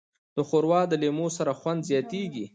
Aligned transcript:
ښوروا 0.47 0.81
د 0.87 0.93
لیمو 1.01 1.27
سره 1.37 1.51
خوند 1.59 1.81
زیاتیږي. 1.89 2.45